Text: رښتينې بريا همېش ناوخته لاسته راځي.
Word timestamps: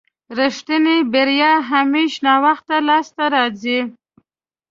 رښتينې 0.37 0.97
بريا 1.13 1.51
همېش 1.71 2.11
ناوخته 2.25 2.75
لاسته 2.87 3.23
راځي. 3.35 3.79